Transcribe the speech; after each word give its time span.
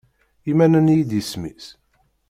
I 0.49 0.51
ma 0.57 0.65
nnan-iyi-d 0.67 1.11
Isem-is? 1.21 1.65